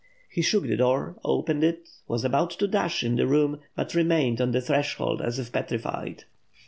[0.31, 4.41] He shook the door, opened it, was about to dash into the room, but remained
[4.41, 6.23] on the threshold as if petrified.